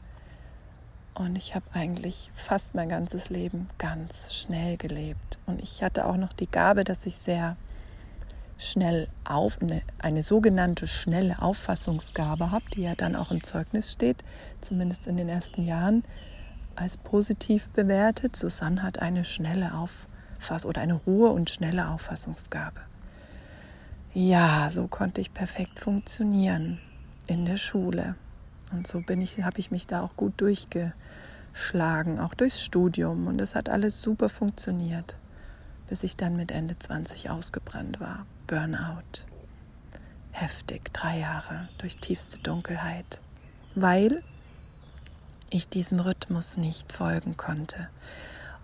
Und 1.13 1.37
ich 1.37 1.55
habe 1.55 1.65
eigentlich 1.73 2.31
fast 2.33 2.73
mein 2.73 2.89
ganzes 2.89 3.29
Leben 3.29 3.67
ganz 3.77 4.33
schnell 4.33 4.77
gelebt. 4.77 5.39
Und 5.45 5.61
ich 5.61 5.83
hatte 5.83 6.05
auch 6.05 6.17
noch 6.17 6.33
die 6.33 6.49
Gabe, 6.49 6.83
dass 6.83 7.05
ich 7.05 7.15
sehr 7.15 7.57
schnell 8.57 9.07
auf, 9.23 9.61
eine, 9.61 9.81
eine 9.99 10.23
sogenannte 10.23 10.87
schnelle 10.87 11.41
Auffassungsgabe 11.41 12.51
habe, 12.51 12.63
die 12.73 12.83
ja 12.83 12.95
dann 12.95 13.15
auch 13.15 13.31
im 13.31 13.43
Zeugnis 13.43 13.91
steht, 13.91 14.23
zumindest 14.61 15.07
in 15.07 15.17
den 15.17 15.29
ersten 15.29 15.65
Jahren, 15.65 16.03
als 16.75 16.97
positiv 16.97 17.69
bewertet. 17.69 18.35
Susanne 18.35 18.83
hat 18.83 18.99
eine 18.99 19.25
schnelle 19.25 19.73
Auffassung 19.73 20.69
oder 20.69 20.81
eine 20.81 21.01
hohe 21.05 21.29
und 21.31 21.49
schnelle 21.49 21.89
Auffassungsgabe. 21.89 22.79
Ja, 24.13 24.69
so 24.69 24.87
konnte 24.87 25.21
ich 25.21 25.33
perfekt 25.33 25.79
funktionieren 25.79 26.79
in 27.27 27.45
der 27.45 27.57
Schule. 27.57 28.15
Und 28.71 28.87
so 28.87 29.01
bin 29.01 29.21
ich, 29.21 29.43
habe 29.43 29.59
ich 29.59 29.71
mich 29.71 29.87
da 29.87 30.01
auch 30.01 30.15
gut 30.15 30.33
durchgeschlagen, 30.37 32.19
auch 32.19 32.33
durchs 32.33 32.61
Studium. 32.61 33.27
Und 33.27 33.41
es 33.41 33.55
hat 33.55 33.69
alles 33.69 34.01
super 34.01 34.29
funktioniert, 34.29 35.17
bis 35.87 36.03
ich 36.03 36.15
dann 36.15 36.35
mit 36.35 36.51
Ende 36.51 36.77
20 36.77 37.29
ausgebrannt 37.29 37.99
war. 37.99 38.25
Burnout. 38.47 39.25
Heftig, 40.31 40.93
drei 40.93 41.19
Jahre 41.19 41.69
durch 41.77 41.97
tiefste 41.97 42.39
Dunkelheit. 42.39 43.21
Weil 43.75 44.23
ich 45.49 45.67
diesem 45.67 45.99
Rhythmus 45.99 46.57
nicht 46.57 46.93
folgen 46.93 47.37
konnte. 47.37 47.89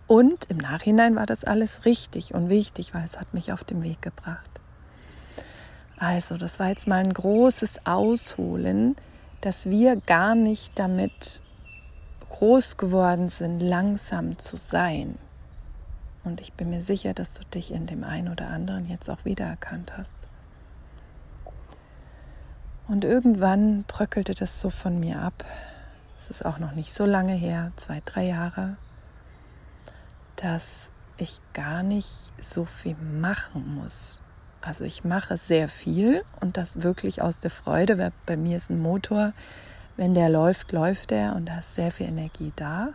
Und 0.07 0.45
im 0.45 0.57
Nachhinein 0.57 1.15
war 1.15 1.25
das 1.25 1.43
alles 1.43 1.83
richtig 1.83 2.33
und 2.33 2.49
wichtig, 2.49 2.93
weil 2.93 3.03
es 3.03 3.19
hat 3.19 3.33
mich 3.33 3.51
auf 3.51 3.65
den 3.65 3.83
Weg 3.83 4.01
gebracht. 4.01 4.49
Also, 5.99 6.37
das 6.37 6.59
war 6.59 6.69
jetzt 6.69 6.87
mal 6.87 7.03
ein 7.03 7.13
großes 7.13 7.85
Ausholen, 7.85 8.95
dass 9.41 9.69
wir 9.69 9.97
gar 9.97 10.35
nicht 10.35 10.77
damit 10.77 11.41
groß 12.29 12.77
geworden 12.77 13.29
sind, 13.29 13.59
langsam 13.59 14.37
zu 14.37 14.57
sein. 14.57 15.17
Und 16.23 16.41
ich 16.41 16.53
bin 16.53 16.69
mir 16.69 16.81
sicher, 16.81 17.13
dass 17.13 17.33
du 17.33 17.45
dich 17.45 17.71
in 17.71 17.87
dem 17.87 18.03
einen 18.03 18.29
oder 18.29 18.49
anderen 18.49 18.89
jetzt 18.89 19.09
auch 19.09 19.23
wiedererkannt 19.23 19.97
hast. 19.97 20.13
Und 22.87 23.03
irgendwann 23.03 23.83
bröckelte 23.83 24.33
das 24.33 24.59
so 24.59 24.69
von 24.69 24.99
mir 24.99 25.21
ab. 25.21 25.45
Es 26.19 26.29
ist 26.29 26.45
auch 26.45 26.57
noch 26.57 26.73
nicht 26.73 26.93
so 26.93 27.05
lange 27.05 27.33
her, 27.33 27.71
zwei, 27.75 28.01
drei 28.03 28.25
Jahre, 28.25 28.77
dass 30.37 30.89
ich 31.17 31.39
gar 31.53 31.83
nicht 31.83 32.33
so 32.39 32.65
viel 32.65 32.95
machen 32.95 33.75
muss. 33.75 34.21
Also 34.61 34.83
ich 34.83 35.03
mache 35.03 35.37
sehr 35.37 35.67
viel 35.67 36.23
und 36.41 36.57
das 36.57 36.81
wirklich 36.81 37.21
aus 37.21 37.39
der 37.39 37.51
Freude, 37.51 37.97
weil 37.97 38.11
bei 38.25 38.37
mir 38.37 38.57
ist 38.57 38.69
ein 38.69 38.79
Motor, 38.81 39.33
wenn 39.95 40.13
der 40.13 40.29
läuft, 40.29 40.71
läuft 40.71 41.11
er 41.11 41.35
und 41.35 41.45
da 41.47 41.59
ist 41.59 41.75
sehr 41.75 41.91
viel 41.91 42.07
Energie 42.07 42.51
da. 42.55 42.89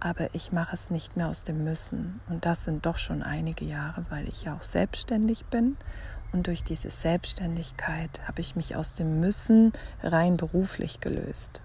Aber 0.00 0.34
ich 0.34 0.50
mache 0.50 0.74
es 0.74 0.90
nicht 0.90 1.16
mehr 1.16 1.28
aus 1.28 1.44
dem 1.44 1.62
Müssen. 1.62 2.20
Und 2.28 2.44
das 2.44 2.64
sind 2.64 2.86
doch 2.86 2.98
schon 2.98 3.22
einige 3.22 3.64
Jahre, 3.64 4.04
weil 4.10 4.28
ich 4.28 4.42
ja 4.42 4.54
auch 4.54 4.62
selbstständig 4.62 5.44
bin. 5.46 5.76
Und 6.32 6.48
durch 6.48 6.64
diese 6.64 6.90
Selbstständigkeit 6.90 8.26
habe 8.26 8.40
ich 8.40 8.56
mich 8.56 8.74
aus 8.74 8.94
dem 8.94 9.20
Müssen 9.20 9.72
rein 10.02 10.36
beruflich 10.36 11.00
gelöst. 11.00 11.62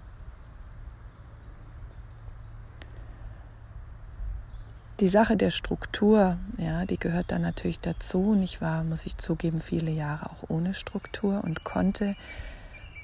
Die 4.99 5.09
Sache 5.09 5.37
der 5.37 5.51
Struktur, 5.51 6.37
ja, 6.57 6.87
die 6.87 6.97
gehört 6.97 7.31
dann 7.31 7.43
natürlich 7.43 7.79
dazu. 7.79 8.31
Und 8.31 8.41
ich 8.41 8.61
war, 8.61 8.83
muss 8.83 9.05
ich 9.05 9.17
zugeben, 9.17 9.61
viele 9.61 9.91
Jahre 9.91 10.31
auch 10.31 10.49
ohne 10.49 10.73
Struktur 10.73 11.43
und 11.43 11.63
konnte. 11.63 12.15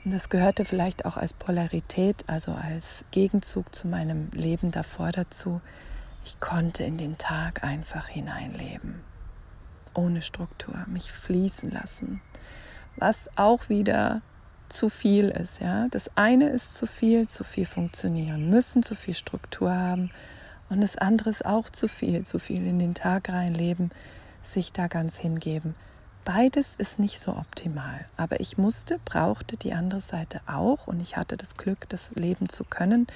Und 0.03 0.11
das 0.11 0.29
gehörte 0.29 0.65
vielleicht 0.65 1.05
auch 1.05 1.17
als 1.17 1.33
Polarität, 1.33 2.23
also 2.25 2.51
als 2.51 3.05
Gegenzug 3.11 3.75
zu 3.75 3.87
meinem 3.87 4.31
Leben 4.31 4.71
davor 4.71 5.11
dazu. 5.11 5.61
Ich 6.25 6.39
konnte 6.39 6.83
in 6.83 6.97
den 6.97 7.19
Tag 7.19 7.63
einfach 7.63 8.07
hineinleben. 8.07 9.01
Ohne 9.93 10.23
Struktur, 10.23 10.73
mich 10.87 11.11
fließen 11.11 11.69
lassen. 11.69 12.21
Was 12.95 13.29
auch 13.35 13.69
wieder 13.69 14.23
zu 14.67 14.89
viel 14.89 15.29
ist, 15.29 15.61
ja. 15.61 15.87
Das 15.91 16.09
eine 16.17 16.49
ist 16.49 16.73
zu 16.73 16.87
viel, 16.87 17.27
zu 17.27 17.43
viel 17.43 17.67
funktionieren 17.67 18.49
müssen, 18.49 18.81
zu 18.81 18.95
viel 18.95 19.13
Struktur 19.13 19.71
haben 19.71 20.09
und 20.69 20.81
das 20.81 20.97
andere 20.97 21.29
ist 21.29 21.45
auch 21.45 21.69
zu 21.69 21.87
viel, 21.87 22.25
zu 22.25 22.39
viel 22.39 22.65
in 22.65 22.79
den 22.79 22.93
Tag 22.93 23.29
reinleben, 23.29 23.91
sich 24.41 24.71
da 24.71 24.87
ganz 24.87 25.17
hingeben. 25.17 25.75
Beides 26.25 26.75
ist 26.77 26.99
nicht 26.99 27.19
so 27.19 27.35
optimal, 27.35 28.05
aber 28.15 28.39
ich 28.39 28.57
musste, 28.57 28.99
brauchte 29.03 29.57
die 29.57 29.73
andere 29.73 29.99
Seite 29.99 30.39
auch 30.45 30.87
und 30.87 31.01
ich 31.01 31.17
hatte 31.17 31.35
das 31.35 31.57
Glück, 31.57 31.89
das 31.89 32.11
leben 32.15 32.47
zu 32.47 32.63
können, 32.63 33.07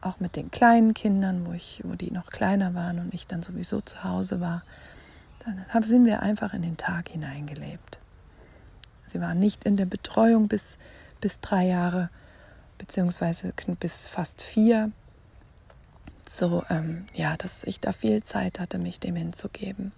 auch 0.00 0.18
mit 0.20 0.34
den 0.34 0.50
kleinen 0.50 0.94
Kindern, 0.94 1.46
wo 1.46 1.52
ich, 1.52 1.82
wo 1.84 1.94
die 1.94 2.10
noch 2.10 2.30
kleiner 2.30 2.74
waren 2.74 3.00
und 3.00 3.12
ich 3.12 3.26
dann 3.26 3.42
sowieso 3.42 3.80
zu 3.80 4.02
Hause 4.02 4.40
war. 4.40 4.62
Dann 5.44 5.82
sind 5.82 6.06
wir 6.06 6.22
einfach 6.22 6.54
in 6.54 6.62
den 6.62 6.76
Tag 6.76 7.10
hineingelebt. 7.10 7.98
Sie 9.06 9.20
waren 9.20 9.38
nicht 9.38 9.64
in 9.64 9.76
der 9.76 9.86
Betreuung 9.86 10.48
bis, 10.48 10.78
bis 11.20 11.40
drei 11.40 11.66
Jahre, 11.66 12.10
beziehungsweise 12.78 13.52
bis 13.78 14.06
fast 14.06 14.42
vier 14.42 14.90
so, 16.30 16.64
ähm, 16.70 17.06
ja, 17.14 17.36
dass 17.36 17.64
ich 17.64 17.80
da 17.80 17.92
viel 17.92 18.22
Zeit 18.24 18.60
hatte, 18.60 18.78
mich 18.78 19.00
dem 19.00 19.16
hinzugeben. 19.16 19.92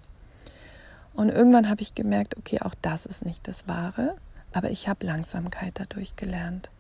Und 1.15 1.29
irgendwann 1.29 1.69
habe 1.69 1.83
ich 1.83 1.95
gemerkt, 1.95 2.37
okay, 2.37 2.61
auch 2.61 2.75
das 2.83 3.07
ist 3.07 3.25
nicht 3.25 3.47
das 3.49 3.67
Wahre, 3.67 4.17
aber 4.53 4.71
ich 4.71 4.89
habe 4.89 5.07
Langsamkeit 5.07 5.75
dadurch 5.75 6.17
gelernt. 6.17 6.71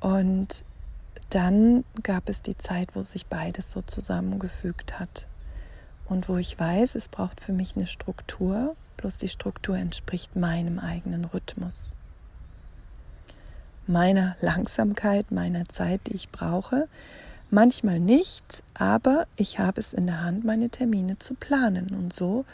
Und 0.00 0.64
dann 1.30 1.84
gab 2.02 2.28
es 2.28 2.42
die 2.42 2.58
Zeit, 2.58 2.94
wo 2.94 3.02
sich 3.02 3.26
beides 3.26 3.70
so 3.70 3.80
zusammengefügt 3.82 4.98
hat 4.98 5.26
und 6.06 6.28
wo 6.28 6.36
ich 6.36 6.58
weiß, 6.58 6.94
es 6.94 7.08
braucht 7.08 7.40
für 7.40 7.52
mich 7.52 7.76
eine 7.76 7.86
Struktur, 7.86 8.76
bloß 8.98 9.16
die 9.16 9.28
Struktur 9.28 9.76
entspricht 9.76 10.36
meinem 10.36 10.78
eigenen 10.78 11.24
Rhythmus, 11.24 11.96
meiner 13.86 14.36
Langsamkeit, 14.40 15.30
meiner 15.30 15.68
Zeit, 15.68 16.02
die 16.06 16.14
ich 16.14 16.30
brauche, 16.30 16.88
Manchmal 17.54 18.00
nicht, 18.00 18.62
aber 18.72 19.26
ich 19.36 19.58
habe 19.58 19.78
es 19.78 19.92
in 19.92 20.06
der 20.06 20.22
Hand, 20.22 20.42
meine 20.42 20.70
Termine 20.70 21.18
zu 21.18 21.34
planen. 21.34 21.90
Und 21.90 22.10
so 22.10 22.46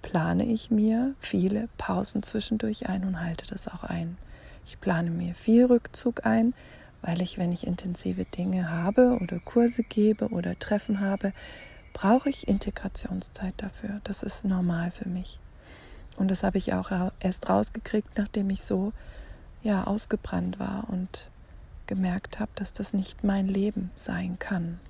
plane 0.00 0.46
ich 0.46 0.70
mir 0.70 1.14
viele 1.20 1.68
Pausen 1.76 2.22
zwischendurch 2.22 2.88
ein 2.88 3.04
und 3.04 3.20
halte 3.20 3.46
das 3.46 3.68
auch 3.68 3.84
ein. 3.84 4.16
Ich 4.64 4.80
plane 4.80 5.10
mir 5.10 5.34
viel 5.34 5.66
Rückzug 5.66 6.24
ein, 6.24 6.54
weil 7.02 7.20
ich, 7.20 7.36
wenn 7.36 7.52
ich 7.52 7.66
intensive 7.66 8.24
Dinge 8.24 8.70
habe 8.70 9.18
oder 9.20 9.40
Kurse 9.40 9.82
gebe 9.82 10.28
oder 10.28 10.58
Treffen 10.58 11.00
habe, 11.00 11.34
brauche 11.92 12.30
ich 12.30 12.48
Integrationszeit 12.48 13.52
dafür. 13.58 14.00
Das 14.04 14.22
ist 14.22 14.46
normal 14.46 14.90
für 14.90 15.06
mich. 15.10 15.38
Und 16.16 16.30
das 16.30 16.42
habe 16.42 16.56
ich 16.56 16.72
auch 16.72 16.90
erst 17.20 17.50
rausgekriegt, 17.50 18.16
nachdem 18.16 18.48
ich 18.48 18.62
so 18.62 18.94
ja 19.62 19.84
ausgebrannt 19.84 20.58
war 20.58 20.86
und 20.88 21.30
gemerkt 21.86 22.40
habe, 22.40 22.50
dass 22.54 22.72
das 22.72 22.92
nicht 22.92 23.24
mein 23.24 23.48
Leben 23.48 23.90
sein 23.96 24.38
kann. 24.38 24.80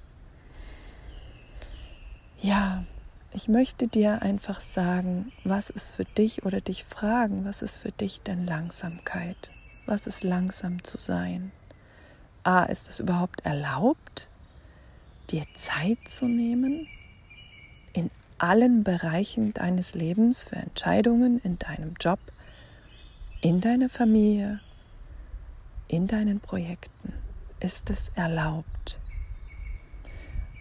Ja, 2.40 2.84
ich 3.32 3.48
möchte 3.48 3.88
dir 3.88 4.22
einfach 4.22 4.60
sagen, 4.60 5.32
was 5.44 5.70
ist 5.70 5.90
für 5.90 6.04
dich 6.04 6.44
oder 6.44 6.60
dich 6.60 6.84
fragen, 6.84 7.44
was 7.44 7.62
ist 7.62 7.76
für 7.76 7.92
dich 7.92 8.22
denn 8.22 8.46
Langsamkeit? 8.46 9.50
Was 9.84 10.06
ist 10.06 10.24
langsam 10.24 10.82
zu 10.82 10.98
sein? 10.98 11.52
A, 12.44 12.64
ist 12.64 12.88
es 12.88 12.98
überhaupt 12.98 13.44
erlaubt, 13.44 14.30
dir 15.30 15.44
Zeit 15.54 15.98
zu 16.06 16.26
nehmen 16.26 16.86
in 17.92 18.10
allen 18.38 18.84
Bereichen 18.84 19.52
deines 19.52 19.94
Lebens 19.94 20.42
für 20.42 20.56
Entscheidungen 20.56 21.40
in 21.40 21.58
deinem 21.58 21.94
Job, 22.00 22.20
in 23.40 23.60
deiner 23.60 23.88
Familie, 23.88 24.60
in 25.88 26.06
deinen 26.06 26.40
Projekten 26.40 27.12
ist 27.60 27.90
es 27.90 28.10
erlaubt. 28.10 28.98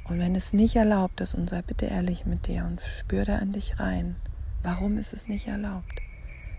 Und 0.05 0.19
wenn 0.19 0.35
es 0.35 0.53
nicht 0.53 0.75
erlaubt 0.75 1.19
ist, 1.21 1.33
und 1.33 1.49
sei 1.49 1.61
bitte 1.61 1.87
ehrlich 1.87 2.25
mit 2.25 2.47
dir 2.47 2.65
und 2.65 2.81
spür 2.81 3.25
da 3.25 3.37
an 3.37 3.53
dich 3.53 3.79
rein, 3.79 4.15
warum 4.61 4.97
ist 4.97 5.13
es 5.13 5.27
nicht 5.27 5.47
erlaubt? 5.47 6.01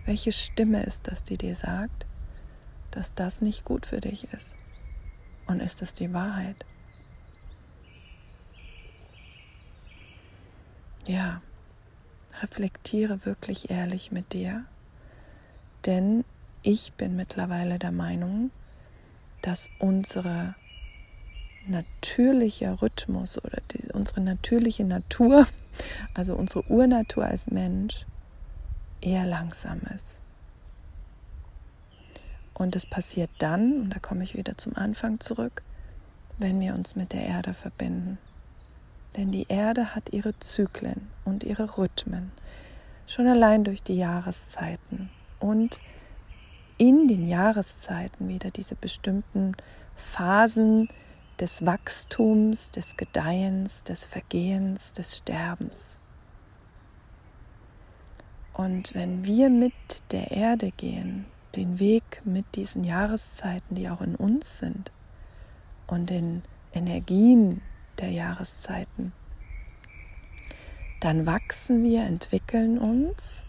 Welche 0.04 0.32
Stimme 0.32 0.82
ist 0.82 1.06
das, 1.06 1.22
die 1.22 1.38
dir 1.38 1.54
sagt, 1.54 2.06
dass 2.90 3.14
das 3.14 3.40
nicht 3.40 3.64
gut 3.64 3.86
für 3.86 4.00
dich 4.00 4.32
ist? 4.32 4.56
Und 5.46 5.60
ist 5.60 5.80
das 5.80 5.92
die 5.94 6.12
Wahrheit? 6.12 6.64
Ja, 11.06 11.40
reflektiere 12.42 13.24
wirklich 13.24 13.70
ehrlich 13.70 14.10
mit 14.10 14.32
dir, 14.32 14.64
denn 15.86 16.24
ich 16.66 16.94
bin 16.94 17.14
mittlerweile 17.14 17.78
der 17.78 17.92
Meinung, 17.92 18.50
dass 19.40 19.70
unsere 19.78 20.56
natürliche 21.68 22.82
Rhythmus 22.82 23.42
oder 23.42 23.58
die, 23.70 23.92
unsere 23.92 24.20
natürliche 24.20 24.84
Natur, 24.84 25.46
also 26.14 26.34
unsere 26.34 26.68
Urnatur 26.68 27.24
als 27.24 27.46
Mensch, 27.46 28.04
eher 29.00 29.26
langsam 29.26 29.80
ist. 29.94 30.20
Und 32.52 32.74
es 32.74 32.84
passiert 32.84 33.30
dann, 33.38 33.82
und 33.82 33.90
da 33.90 34.00
komme 34.00 34.24
ich 34.24 34.34
wieder 34.34 34.58
zum 34.58 34.76
Anfang 34.76 35.20
zurück, 35.20 35.62
wenn 36.38 36.58
wir 36.58 36.74
uns 36.74 36.96
mit 36.96 37.12
der 37.12 37.26
Erde 37.26 37.54
verbinden. 37.54 38.18
Denn 39.16 39.30
die 39.30 39.46
Erde 39.48 39.94
hat 39.94 40.12
ihre 40.12 40.36
Zyklen 40.40 41.08
und 41.24 41.44
ihre 41.44 41.78
Rhythmen, 41.78 42.32
schon 43.06 43.28
allein 43.28 43.62
durch 43.62 43.84
die 43.84 43.96
Jahreszeiten. 43.96 45.10
Und 45.38 45.80
in 46.78 47.08
den 47.08 47.26
Jahreszeiten 47.26 48.28
wieder 48.28 48.50
diese 48.50 48.74
bestimmten 48.74 49.56
Phasen 49.94 50.88
des 51.40 51.64
Wachstums, 51.64 52.70
des 52.70 52.96
Gedeihens, 52.96 53.82
des 53.84 54.04
Vergehens, 54.04 54.92
des 54.92 55.18
Sterbens. 55.18 55.98
Und 58.52 58.94
wenn 58.94 59.24
wir 59.24 59.50
mit 59.50 59.74
der 60.12 60.30
Erde 60.30 60.70
gehen, 60.70 61.26
den 61.56 61.78
Weg 61.78 62.22
mit 62.24 62.56
diesen 62.56 62.84
Jahreszeiten, 62.84 63.74
die 63.74 63.88
auch 63.88 64.00
in 64.00 64.14
uns 64.14 64.58
sind 64.58 64.92
und 65.86 66.10
den 66.10 66.42
Energien 66.72 67.60
der 67.98 68.10
Jahreszeiten, 68.10 69.12
dann 71.00 71.26
wachsen 71.26 71.84
wir, 71.84 72.04
entwickeln 72.04 72.78
uns 72.78 73.44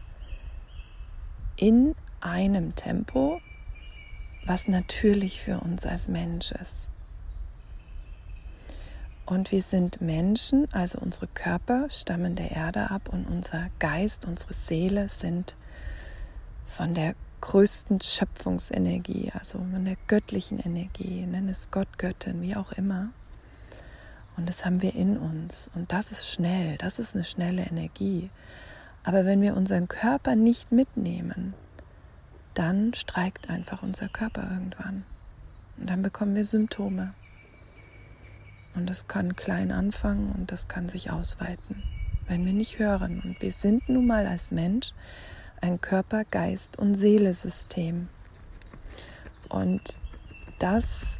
in 1.55 1.95
einem 2.27 2.75
Tempo, 2.75 3.41
was 4.45 4.67
natürlich 4.67 5.41
für 5.41 5.59
uns 5.59 5.85
als 5.85 6.07
Mensch 6.07 6.51
ist. 6.51 6.89
Und 9.25 9.51
wir 9.51 9.61
sind 9.61 9.99
Menschen, 9.99 10.67
also 10.71 10.99
unsere 10.99 11.27
Körper 11.27 11.89
stammen 11.89 12.35
der 12.35 12.51
Erde 12.51 12.89
ab 12.91 13.09
und 13.11 13.25
unser 13.25 13.69
Geist, 13.77 14.25
unsere 14.25 14.53
Seele 14.53 15.09
sind 15.09 15.57
von 16.65 16.93
der 16.93 17.13
größten 17.41 17.99
Schöpfungsenergie, 17.99 19.31
also 19.37 19.59
von 19.59 19.83
der 19.83 19.97
göttlichen 20.07 20.59
Energie, 20.59 21.25
nenn 21.25 21.49
es 21.49 21.71
Gott, 21.71 21.97
Göttin, 21.97 22.41
wie 22.41 22.55
auch 22.55 22.71
immer. 22.71 23.09
Und 24.37 24.47
das 24.47 24.63
haben 24.65 24.81
wir 24.81 24.95
in 24.95 25.17
uns. 25.17 25.69
Und 25.75 25.91
das 25.91 26.11
ist 26.11 26.29
schnell, 26.29 26.77
das 26.77 26.99
ist 26.99 27.15
eine 27.15 27.25
schnelle 27.25 27.63
Energie. 27.63 28.29
Aber 29.03 29.25
wenn 29.25 29.41
wir 29.41 29.57
unseren 29.57 29.87
Körper 29.87 30.35
nicht 30.35 30.71
mitnehmen, 30.71 31.53
dann 32.57 32.93
streikt 32.95 33.49
einfach 33.49 33.83
unser 33.83 34.09
Körper 34.09 34.49
irgendwann. 34.49 35.03
Und 35.77 35.89
dann 35.89 36.01
bekommen 36.01 36.35
wir 36.35 36.43
Symptome. 36.43 37.13
Und 38.75 38.89
das 38.89 39.07
kann 39.07 39.35
klein 39.35 39.71
anfangen 39.71 40.31
und 40.31 40.51
das 40.51 40.67
kann 40.67 40.89
sich 40.89 41.11
ausweiten, 41.11 41.83
wenn 42.27 42.45
wir 42.45 42.53
nicht 42.53 42.79
hören. 42.79 43.21
Und 43.23 43.41
wir 43.41 43.51
sind 43.51 43.87
nun 43.89 44.07
mal 44.07 44.25
als 44.25 44.49
Mensch 44.51 44.93
ein 45.61 45.81
Körper, 45.81 46.23
Geist 46.25 46.79
und 46.79 46.95
Seelesystem. 46.95 48.07
Und 49.49 49.99
das 50.57 51.17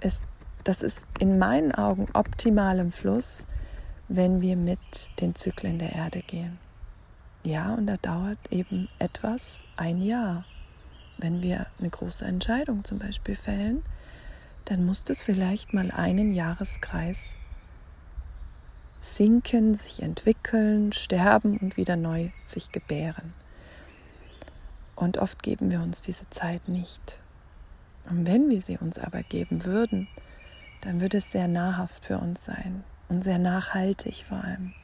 ist, 0.00 0.24
das 0.62 0.82
ist 0.82 1.06
in 1.18 1.38
meinen 1.38 1.72
Augen 1.72 2.06
optimal 2.12 2.78
im 2.78 2.92
Fluss, 2.92 3.46
wenn 4.08 4.40
wir 4.40 4.56
mit 4.56 5.10
den 5.20 5.34
Zyklen 5.34 5.80
der 5.80 5.92
Erde 5.92 6.20
gehen. 6.20 6.58
Ja, 7.42 7.74
und 7.74 7.86
da 7.86 7.96
dauert 7.96 8.38
eben 8.50 8.88
etwas, 8.98 9.64
ein 9.76 10.00
Jahr. 10.00 10.44
Wenn 11.18 11.42
wir 11.42 11.66
eine 11.78 11.90
große 11.90 12.24
Entscheidung 12.24 12.84
zum 12.84 12.98
Beispiel 12.98 13.36
fällen, 13.36 13.82
dann 14.66 14.84
muss 14.84 15.04
das 15.04 15.22
vielleicht 15.22 15.72
mal 15.72 15.90
einen 15.90 16.32
Jahreskreis 16.32 17.36
sinken, 19.00 19.74
sich 19.74 20.02
entwickeln, 20.02 20.92
sterben 20.92 21.58
und 21.58 21.76
wieder 21.76 21.96
neu 21.96 22.30
sich 22.44 22.72
gebären. 22.72 23.32
Und 24.96 25.18
oft 25.18 25.42
geben 25.42 25.70
wir 25.70 25.80
uns 25.80 26.02
diese 26.02 26.28
Zeit 26.30 26.68
nicht. 26.68 27.20
Und 28.08 28.26
wenn 28.26 28.50
wir 28.50 28.60
sie 28.60 28.78
uns 28.78 28.98
aber 28.98 29.22
geben 29.22 29.64
würden, 29.64 30.08
dann 30.80 31.00
würde 31.00 31.18
es 31.18 31.30
sehr 31.30 31.48
nahrhaft 31.48 32.04
für 32.06 32.18
uns 32.18 32.44
sein 32.44 32.84
und 33.08 33.22
sehr 33.22 33.38
nachhaltig 33.38 34.24
vor 34.24 34.42
allem. 34.42 34.74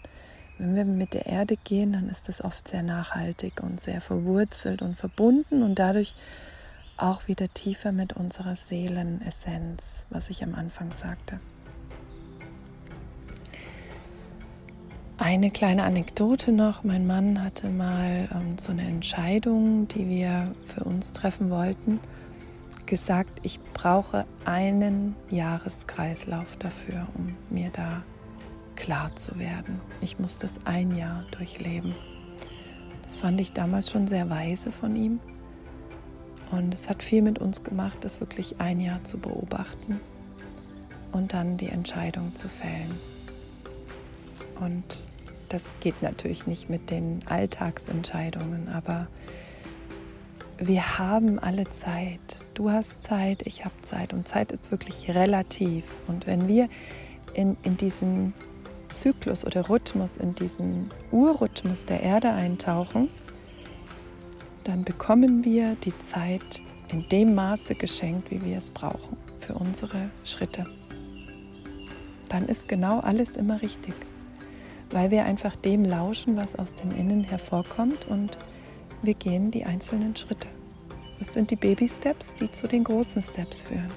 Wenn 0.58 0.74
wir 0.74 0.84
mit 0.84 1.14
der 1.14 1.26
Erde 1.26 1.56
gehen, 1.56 1.92
dann 1.92 2.08
ist 2.08 2.28
das 2.28 2.42
oft 2.42 2.68
sehr 2.68 2.82
nachhaltig 2.82 3.62
und 3.62 3.80
sehr 3.80 4.00
verwurzelt 4.00 4.82
und 4.82 4.96
verbunden 4.96 5.62
und 5.62 5.78
dadurch 5.78 6.14
auch 6.96 7.26
wieder 7.26 7.48
tiefer 7.48 7.90
mit 7.90 8.12
unserer 8.12 8.54
Seelenessenz, 8.54 10.06
was 10.10 10.30
ich 10.30 10.44
am 10.44 10.54
Anfang 10.54 10.92
sagte. 10.92 11.40
Eine 15.18 15.50
kleine 15.50 15.84
Anekdote 15.84 16.52
noch. 16.52 16.84
Mein 16.84 17.06
Mann 17.06 17.42
hatte 17.42 17.68
mal 17.68 18.28
ähm, 18.34 18.58
so 18.58 18.72
eine 18.72 18.82
Entscheidung, 18.82 19.86
die 19.88 20.08
wir 20.08 20.54
für 20.66 20.84
uns 20.84 21.12
treffen 21.12 21.50
wollten, 21.50 22.00
gesagt, 22.86 23.40
ich 23.42 23.60
brauche 23.72 24.26
einen 24.44 25.14
Jahreskreislauf 25.30 26.56
dafür, 26.58 27.06
um 27.14 27.36
mir 27.50 27.70
da 27.72 28.02
klar 28.76 29.14
zu 29.16 29.38
werden. 29.38 29.80
Ich 30.00 30.18
muss 30.18 30.38
das 30.38 30.66
ein 30.66 30.96
Jahr 30.96 31.24
durchleben. 31.36 31.94
Das 33.02 33.16
fand 33.16 33.40
ich 33.40 33.52
damals 33.52 33.90
schon 33.90 34.08
sehr 34.08 34.30
weise 34.30 34.72
von 34.72 34.96
ihm. 34.96 35.20
Und 36.50 36.74
es 36.74 36.88
hat 36.88 37.02
viel 37.02 37.22
mit 37.22 37.38
uns 37.38 37.62
gemacht, 37.62 37.98
das 38.02 38.20
wirklich 38.20 38.60
ein 38.60 38.80
Jahr 38.80 39.02
zu 39.04 39.18
beobachten 39.18 40.00
und 41.12 41.32
dann 41.32 41.56
die 41.56 41.68
Entscheidung 41.68 42.34
zu 42.34 42.48
fällen. 42.48 42.98
Und 44.60 45.06
das 45.48 45.76
geht 45.80 46.02
natürlich 46.02 46.46
nicht 46.46 46.70
mit 46.70 46.90
den 46.90 47.20
Alltagsentscheidungen, 47.26 48.68
aber 48.68 49.08
wir 50.58 50.98
haben 50.98 51.38
alle 51.38 51.68
Zeit. 51.68 52.38
Du 52.54 52.70
hast 52.70 53.02
Zeit, 53.02 53.42
ich 53.46 53.64
habe 53.64 53.74
Zeit 53.82 54.12
und 54.12 54.28
Zeit 54.28 54.52
ist 54.52 54.70
wirklich 54.70 55.08
relativ. 55.08 55.84
Und 56.06 56.26
wenn 56.26 56.48
wir 56.48 56.68
in, 57.34 57.56
in 57.62 57.76
diesen 57.76 58.34
Zyklus 58.92 59.44
oder 59.44 59.68
Rhythmus, 59.68 60.16
in 60.16 60.34
diesen 60.34 60.90
Urrhythmus 61.10 61.84
der 61.84 62.02
Erde 62.02 62.30
eintauchen, 62.30 63.08
dann 64.64 64.84
bekommen 64.84 65.44
wir 65.44 65.76
die 65.84 65.98
Zeit 65.98 66.62
in 66.88 67.08
dem 67.08 67.34
Maße 67.34 67.74
geschenkt, 67.74 68.30
wie 68.30 68.44
wir 68.44 68.58
es 68.58 68.70
brauchen 68.70 69.16
für 69.40 69.54
unsere 69.54 70.10
Schritte. 70.24 70.66
Dann 72.28 72.46
ist 72.46 72.68
genau 72.68 73.00
alles 73.00 73.36
immer 73.36 73.60
richtig 73.60 73.94
weil 74.92 75.10
wir 75.10 75.24
einfach 75.24 75.56
dem 75.56 75.84
lauschen, 75.84 76.36
was 76.36 76.54
aus 76.54 76.74
dem 76.74 76.90
Innen 76.92 77.24
hervorkommt 77.24 78.06
und 78.08 78.38
wir 79.02 79.14
gehen 79.14 79.50
die 79.50 79.64
einzelnen 79.64 80.14
Schritte. 80.14 80.46
Das 81.18 81.32
sind 81.32 81.50
die 81.50 81.56
Baby-Steps, 81.56 82.34
die 82.34 82.50
zu 82.50 82.68
den 82.68 82.84
großen 82.84 83.22
Steps 83.22 83.62
führen. 83.62 83.90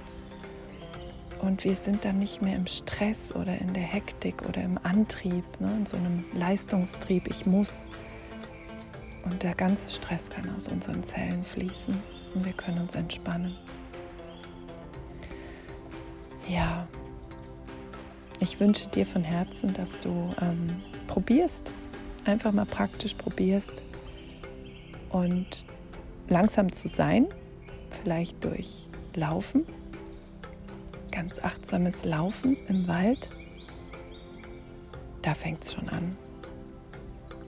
Und 1.45 1.63
wir 1.63 1.75
sind 1.75 2.05
dann 2.05 2.17
nicht 2.17 2.41
mehr 2.41 2.55
im 2.55 2.65
Stress 2.65 3.31
oder 3.31 3.55
in 3.59 3.73
der 3.75 3.83
Hektik 3.83 4.41
oder 4.49 4.63
im 4.63 4.79
Antrieb, 4.81 5.43
ne, 5.59 5.75
in 5.77 5.85
so 5.85 5.95
einem 5.95 6.25
Leistungstrieb, 6.33 7.27
ich 7.27 7.45
muss. 7.45 7.91
Und 9.25 9.43
der 9.43 9.53
ganze 9.53 9.91
Stress 9.91 10.27
kann 10.27 10.49
aus 10.55 10.67
unseren 10.67 11.03
Zellen 11.03 11.43
fließen 11.43 12.01
und 12.33 12.45
wir 12.45 12.53
können 12.53 12.79
uns 12.79 12.95
entspannen. 12.95 13.55
Ja, 16.47 16.87
ich 18.39 18.59
wünsche 18.59 18.89
dir 18.89 19.05
von 19.05 19.23
Herzen, 19.23 19.71
dass 19.73 19.99
du 19.99 20.29
ähm, 20.41 20.81
probierst, 21.05 21.73
einfach 22.25 22.53
mal 22.53 22.65
praktisch 22.65 23.13
probierst 23.13 23.83
und 25.09 25.63
langsam 26.27 26.71
zu 26.71 26.87
sein, 26.87 27.27
vielleicht 28.01 28.43
durch 28.43 28.87
Laufen, 29.13 29.63
ganz 31.15 31.39
achtsames 31.39 32.03
Laufen 32.03 32.57
im 32.67 32.87
Wald, 32.87 33.29
da 35.21 35.33
fängt 35.33 35.63
es 35.63 35.73
schon 35.73 35.87
an. 35.87 36.17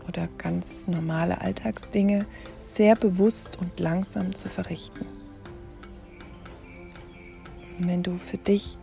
Oder 0.08 0.30
ganz 0.38 0.88
normale 0.88 1.42
Alltagsdinge 1.42 2.26
sehr 2.62 2.96
bewusst 2.96 3.60
und 3.60 3.78
langsam 3.80 4.34
zu 4.34 4.48
verrichten. 4.48 5.06
Und 7.78 7.88
wenn 7.90 8.04
du 8.04 8.18
für 8.18 8.38
dich 8.38 8.78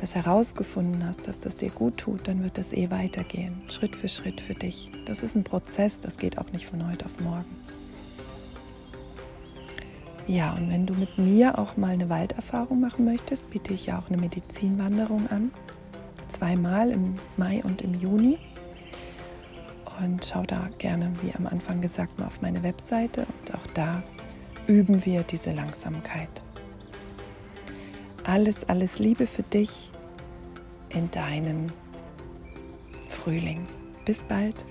das 0.00 0.14
herausgefunden 0.14 1.04
hast, 1.04 1.28
dass 1.28 1.38
das 1.38 1.58
dir 1.58 1.68
gut 1.68 1.98
tut, 1.98 2.26
dann 2.26 2.42
wird 2.42 2.56
das 2.56 2.72
eh 2.72 2.90
weitergehen, 2.90 3.60
Schritt 3.68 3.94
für 3.94 4.08
Schritt 4.08 4.40
für 4.40 4.54
dich. 4.54 4.90
Das 5.04 5.22
ist 5.22 5.36
ein 5.36 5.44
Prozess, 5.44 6.00
das 6.00 6.16
geht 6.16 6.38
auch 6.38 6.50
nicht 6.50 6.66
von 6.66 6.90
heute 6.90 7.04
auf 7.04 7.20
morgen. 7.20 7.59
Ja, 10.30 10.52
und 10.52 10.70
wenn 10.70 10.86
du 10.86 10.94
mit 10.94 11.18
mir 11.18 11.58
auch 11.58 11.76
mal 11.76 11.90
eine 11.90 12.08
Walderfahrung 12.08 12.78
machen 12.78 13.04
möchtest, 13.04 13.50
biete 13.50 13.74
ich 13.74 13.86
ja 13.86 13.98
auch 13.98 14.06
eine 14.06 14.16
Medizinwanderung 14.16 15.26
an. 15.28 15.50
Zweimal 16.28 16.92
im 16.92 17.16
Mai 17.36 17.64
und 17.64 17.82
im 17.82 17.94
Juni. 17.94 18.38
Und 20.00 20.24
schau 20.24 20.44
da 20.44 20.70
gerne, 20.78 21.12
wie 21.20 21.34
am 21.34 21.48
Anfang 21.48 21.80
gesagt, 21.80 22.16
mal 22.20 22.26
auf 22.26 22.42
meine 22.42 22.62
Webseite. 22.62 23.22
Und 23.22 23.56
auch 23.56 23.66
da 23.74 24.04
üben 24.68 25.04
wir 25.04 25.24
diese 25.24 25.50
Langsamkeit. 25.50 26.30
Alles, 28.22 28.68
alles 28.68 29.00
Liebe 29.00 29.26
für 29.26 29.42
dich 29.42 29.90
in 30.90 31.10
deinem 31.10 31.72
Frühling. 33.08 33.66
Bis 34.04 34.22
bald. 34.22 34.64